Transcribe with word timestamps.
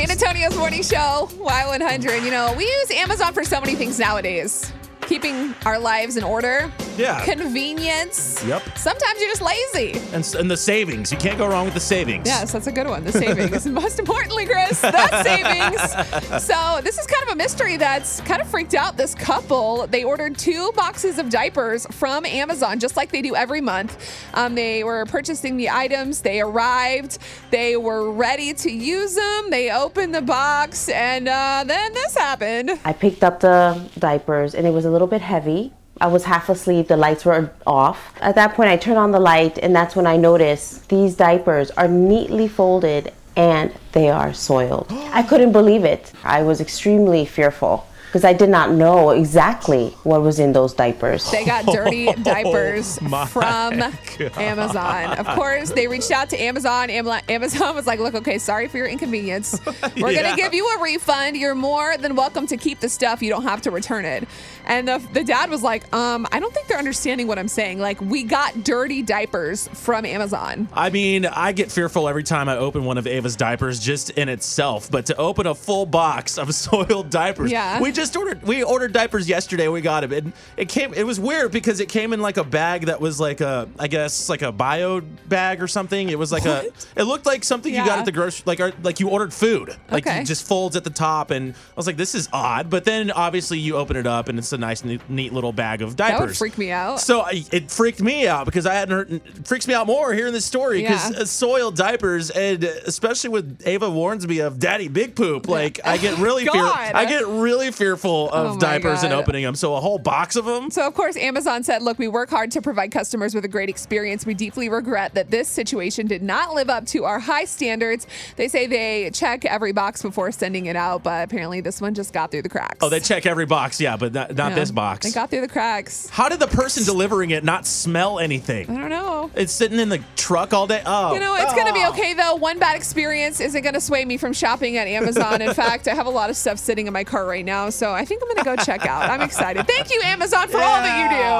San 0.00 0.10
Antonio's 0.12 0.56
morning 0.56 0.82
show, 0.82 1.28
Y100. 1.32 2.24
You 2.24 2.30
know, 2.30 2.54
we 2.56 2.64
use 2.64 2.90
Amazon 2.90 3.34
for 3.34 3.44
so 3.44 3.60
many 3.60 3.74
things 3.74 3.98
nowadays. 3.98 4.72
Keeping 5.02 5.54
our 5.66 5.78
lives 5.78 6.16
in 6.16 6.24
order. 6.24 6.72
Yeah. 7.00 7.24
Convenience. 7.24 8.44
Yep. 8.44 8.62
Sometimes 8.76 9.20
you're 9.20 9.28
just 9.28 9.42
lazy. 9.42 9.98
And, 10.12 10.34
and 10.38 10.50
the 10.50 10.56
savings. 10.56 11.10
You 11.10 11.18
can't 11.18 11.38
go 11.38 11.48
wrong 11.48 11.64
with 11.64 11.74
the 11.74 11.80
savings. 11.80 12.26
Yes, 12.26 12.52
that's 12.52 12.66
a 12.66 12.72
good 12.72 12.86
one. 12.86 13.04
The 13.04 13.12
savings. 13.12 13.66
Most 13.80 13.98
importantly, 13.98 14.46
Chris, 14.46 14.80
that 14.80 15.22
savings. 15.24 16.44
So, 16.44 16.80
this 16.82 16.98
is 16.98 17.06
kind 17.06 17.22
of 17.24 17.34
a 17.34 17.36
mystery 17.36 17.76
that's 17.76 18.20
kind 18.22 18.40
of 18.40 18.48
freaked 18.48 18.74
out 18.74 18.96
this 18.96 19.14
couple. 19.14 19.86
They 19.86 20.04
ordered 20.04 20.36
two 20.38 20.72
boxes 20.72 21.18
of 21.18 21.30
diapers 21.30 21.86
from 21.86 22.24
Amazon, 22.26 22.78
just 22.78 22.96
like 22.96 23.10
they 23.10 23.22
do 23.22 23.34
every 23.34 23.60
month. 23.60 23.96
Um, 24.34 24.54
they 24.54 24.84
were 24.84 25.06
purchasing 25.06 25.56
the 25.56 25.70
items, 25.70 26.20
they 26.20 26.40
arrived, 26.40 27.18
they 27.50 27.76
were 27.76 28.10
ready 28.10 28.54
to 28.54 28.70
use 28.70 29.14
them. 29.14 29.50
They 29.50 29.70
opened 29.70 30.14
the 30.14 30.22
box, 30.22 30.88
and 30.88 31.28
uh, 31.28 31.64
then 31.66 31.92
this 31.94 32.16
happened. 32.16 32.78
I 32.84 32.92
picked 32.92 33.24
up 33.24 33.40
the 33.40 33.80
diapers 33.98 34.54
and 34.54 34.66
it 34.66 34.70
was 34.70 34.84
a 34.84 34.90
little 34.90 35.06
bit 35.06 35.20
heavy. 35.20 35.72
I 36.00 36.06
was 36.06 36.24
half 36.24 36.48
asleep, 36.48 36.88
the 36.88 36.96
lights 36.96 37.24
were 37.24 37.50
off. 37.66 38.14
At 38.20 38.34
that 38.36 38.54
point, 38.54 38.70
I 38.70 38.76
turned 38.76 38.98
on 38.98 39.10
the 39.10 39.20
light, 39.20 39.58
and 39.58 39.74
that's 39.74 39.94
when 39.94 40.06
I 40.06 40.16
noticed 40.16 40.88
these 40.88 41.14
diapers 41.14 41.70
are 41.72 41.88
neatly 41.88 42.48
folded 42.48 43.12
and 43.36 43.72
they 43.92 44.08
are 44.10 44.32
soiled. 44.32 44.86
I 45.12 45.22
couldn't 45.22 45.52
believe 45.52 45.84
it. 45.84 46.12
I 46.24 46.42
was 46.42 46.60
extremely 46.60 47.24
fearful 47.24 47.86
because 48.10 48.24
I 48.24 48.32
did 48.32 48.48
not 48.50 48.72
know 48.72 49.10
exactly 49.10 49.90
what 50.02 50.20
was 50.22 50.40
in 50.40 50.52
those 50.52 50.74
diapers. 50.74 51.30
They 51.30 51.44
got 51.44 51.64
dirty 51.64 52.12
diapers 52.14 52.98
Oh 53.02 53.08
my 53.08 53.24
from 53.26 53.78
God. 53.78 54.32
Amazon. 54.36 55.16
Of 55.16 55.26
course, 55.36 55.70
they 55.70 55.86
reached 55.86 56.10
out 56.10 56.28
to 56.30 56.36
Amazon. 56.42 56.90
Amazon 56.90 57.74
was 57.76 57.86
like, 57.86 58.00
look, 58.00 58.16
okay, 58.16 58.38
sorry 58.38 58.66
for 58.66 58.78
your 58.78 58.86
inconvenience. 58.88 59.60
We're 59.96 60.10
Yeah. 60.10 60.22
going 60.22 60.34
to 60.36 60.42
give 60.42 60.54
you 60.54 60.66
a 60.76 60.82
refund. 60.82 61.36
You're 61.36 61.54
more 61.54 61.96
than 61.98 62.16
welcome 62.16 62.48
to 62.48 62.56
keep 62.56 62.80
the 62.80 62.88
stuff. 62.88 63.22
You 63.22 63.30
don't 63.30 63.44
have 63.44 63.62
to 63.62 63.70
return 63.70 64.04
it. 64.04 64.26
And 64.66 64.88
the, 64.88 64.98
the 65.12 65.22
dad 65.22 65.48
was 65.48 65.62
like, 65.62 65.92
um, 65.94 66.26
I 66.32 66.40
don't 66.40 66.52
think 66.52 66.66
they're 66.66 66.78
understanding 66.78 67.28
what 67.28 67.38
I'm 67.38 67.48
saying. 67.48 67.78
Like, 67.78 68.00
we 68.00 68.24
got 68.24 68.64
dirty 68.64 69.02
diapers 69.02 69.68
from 69.68 70.04
Amazon. 70.04 70.68
I 70.72 70.90
mean, 70.90 71.26
I 71.26 71.52
get 71.52 71.70
fearful 71.70 72.08
every 72.08 72.24
time 72.24 72.48
I 72.48 72.56
open 72.56 72.84
one 72.84 72.98
of 72.98 73.06
Ava's 73.06 73.36
diapers 73.36 73.78
just 73.78 74.10
in 74.10 74.28
itself, 74.28 74.90
but 74.90 75.06
to 75.06 75.16
open 75.16 75.46
a 75.46 75.54
full 75.54 75.86
box 75.86 76.38
of 76.38 76.52
soiled 76.56 77.10
diapers. 77.10 77.52
Yeah. 77.52 77.80
We 77.80 77.92
just 77.92 77.99
ordered 78.16 78.42
we 78.42 78.62
ordered 78.62 78.92
diapers 78.92 79.28
yesterday. 79.28 79.68
We 79.68 79.80
got 79.80 80.00
them. 80.00 80.12
And 80.12 80.32
it 80.56 80.68
came 80.68 80.94
it 80.94 81.04
was 81.04 81.18
weird 81.20 81.52
because 81.52 81.80
it 81.80 81.88
came 81.88 82.12
in 82.12 82.20
like 82.20 82.36
a 82.36 82.44
bag 82.44 82.86
that 82.86 83.00
was 83.00 83.20
like 83.20 83.40
a 83.40 83.68
I 83.78 83.88
guess 83.88 84.28
like 84.28 84.42
a 84.42 84.52
bio 84.52 85.00
bag 85.28 85.62
or 85.62 85.68
something. 85.68 86.08
It 86.08 86.18
was 86.18 86.32
like 86.32 86.44
a 86.46 86.66
it 86.96 87.04
looked 87.04 87.26
like 87.26 87.44
something 87.44 87.72
you 87.74 87.84
got 87.84 87.98
at 87.98 88.04
the 88.04 88.12
grocery 88.12 88.42
like 88.46 88.60
or- 88.60 88.72
like 88.82 89.00
you 89.00 89.08
ordered 89.10 89.32
food. 89.32 89.76
Like 89.90 90.06
Okay. 90.06 90.20
it 90.20 90.24
just 90.24 90.46
folds 90.46 90.76
at 90.76 90.84
the 90.84 90.90
top 90.90 91.30
and 91.30 91.52
I 91.52 91.56
was 91.76 91.86
like 91.86 91.96
this 91.96 92.14
is 92.14 92.28
odd, 92.32 92.70
but 92.70 92.84
then 92.84 93.10
obviously 93.10 93.58
you 93.58 93.76
open 93.76 93.96
it 93.96 94.06
up 94.06 94.28
and 94.28 94.38
it's 94.38 94.52
a 94.52 94.58
nice 94.58 94.84
neat, 94.84 95.00
neat 95.10 95.32
little 95.32 95.52
bag 95.52 95.82
of 95.82 95.96
diapers. 95.96 96.18
That 96.18 96.26
would 96.26 96.36
freak 96.36 96.58
me 96.58 96.70
out. 96.70 97.00
So 97.00 97.20
I, 97.20 97.44
it 97.52 97.70
freaked 97.70 98.00
me 98.00 98.26
out 98.26 98.44
because 98.46 98.66
I 98.66 98.74
hadn't 98.74 98.94
heard. 98.94 99.12
It 99.12 99.46
freaks 99.46 99.66
me 99.68 99.74
out 99.74 99.86
more 99.86 100.12
hearing 100.14 100.32
this 100.32 100.44
story 100.44 100.82
because 100.82 101.10
Yeah. 101.10 101.20
Uh, 101.20 101.24
soiled 101.24 101.76
diapers 101.76 102.30
and 102.30 102.64
uh, 102.64 102.68
especially 102.86 103.30
with 103.30 103.60
Ava 103.66 103.90
warns 103.90 104.26
me 104.26 104.38
of 104.40 104.58
Daddy 104.58 104.88
Big 104.88 105.14
Poop. 105.14 105.48
Like 105.60 105.80
I 105.84 105.96
get 105.96 106.16
really 106.18 106.44
fear. 106.46 106.62
I 106.62 107.04
get 107.06 107.26
really 107.26 107.70
fearful 107.90 108.30
Oh 108.32 108.46
of 108.46 108.54
my 108.54 108.60
diapers 108.60 109.02
and 109.02 109.12
opening 109.12 109.44
them. 109.44 109.54
So 109.54 109.74
a 109.74 109.80
whole 109.80 109.98
box 109.98 110.36
of 110.36 110.44
them. 110.44 110.70
So, 110.70 110.86
of 110.86 110.94
course, 110.94 111.16
Amazon 111.16 111.62
said, 111.64 111.82
look, 111.82 111.98
we 111.98 112.08
work 112.08 112.30
hard 112.30 112.50
to 112.52 112.62
provide 112.62 112.92
customers 112.92 113.34
with 113.34 113.44
a 113.44 113.48
great 113.48 113.68
experience. 113.68 114.24
We 114.24 114.34
deeply 114.34 114.68
regret 114.68 115.14
that 115.14 115.30
this 115.30 115.48
situation 115.48 116.06
did 116.06 116.22
not 116.22 116.54
live 116.54 116.70
up 116.70 116.86
to 116.86 117.04
our 117.04 117.18
high 117.18 117.44
standards. 117.44 118.06
They 118.36 118.48
say 118.48 118.66
they 118.66 119.10
check 119.12 119.44
every 119.44 119.72
box 119.72 120.02
before 120.02 120.30
sending 120.32 120.66
it 120.66 120.76
out, 120.76 121.02
but 121.02 121.24
apparently 121.24 121.60
this 121.60 121.80
one 121.80 121.94
just 121.94 122.12
got 122.12 122.30
through 122.30 122.42
the 122.42 122.48
cracks. 122.48 122.78
Oh, 122.80 122.88
they 122.88 123.00
check 123.00 123.26
every 123.26 123.46
box, 123.46 123.80
yeah, 123.80 123.96
but 123.96 124.12
not, 124.12 124.34
not 124.34 124.50
Yeah, 124.50 124.54
this 124.54 124.70
box. 124.70 125.06
They 125.06 125.12
got 125.12 125.30
through 125.30 125.42
the 125.42 125.48
cracks. 125.48 126.08
How 126.08 126.28
did 126.28 126.40
the 126.40 126.46
person 126.46 126.84
delivering 126.84 127.30
it 127.30 127.44
not 127.44 127.66
smell 127.66 128.18
anything? 128.18 128.70
I 128.70 128.80
don't 128.80 128.90
know. 128.90 129.09
It's 129.34 129.52
sitting 129.52 129.78
in 129.78 129.88
the 129.88 130.02
truck 130.16 130.54
all 130.54 130.66
day. 130.66 130.82
Oh, 130.86 131.12
You 131.14 131.20
know, 131.20 131.34
it's 131.36 131.52
going 131.54 131.66
to 131.66 131.72
be 131.72 131.82
oh. 131.84 131.90
okay 131.90 132.14
though. 132.14 132.36
One 132.36 132.58
bad 132.58 132.76
experience 132.76 133.40
isn't 133.40 133.62
going 133.62 133.74
to 133.74 133.80
sway 133.80 134.04
me 134.04 134.16
from 134.16 134.32
shopping 134.32 134.76
at 134.76 134.86
Amazon. 134.86 135.42
In 135.42 135.52
fact, 135.62 135.88
I 135.88 135.94
have 135.94 136.06
a 136.06 136.10
lot 136.10 136.30
of 136.30 136.36
stuff 136.36 136.58
sitting 136.58 136.86
in 136.86 136.92
my 136.92 137.04
car 137.04 137.26
right 137.26 137.44
now, 137.44 137.70
so 137.70 137.92
I 137.92 138.04
think 138.04 138.22
I'm 138.22 138.28
going 138.28 138.44
to 138.44 138.56
go 138.56 138.64
check 138.64 138.86
out. 138.86 139.10
I'm 139.10 139.20
excited. 139.20 139.66
Thank 139.66 139.90
you, 139.90 140.00
Amazon, 140.04 140.48
for 140.48 140.58
all 140.58 140.82
that 140.82 141.02
you 141.02 141.16
do. 141.16 141.30